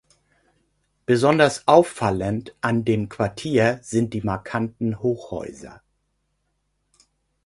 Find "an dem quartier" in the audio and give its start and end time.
2.59-3.77